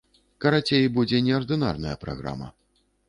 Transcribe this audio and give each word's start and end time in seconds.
Карацей, 0.45 0.87
будзе 0.95 1.21
неардынарная 1.27 1.95
праграма. 2.07 2.51